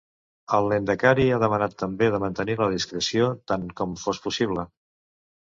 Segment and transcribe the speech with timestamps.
[0.59, 4.69] El lehendakari ha demanat també de mantenir la discreció tant com fos possible.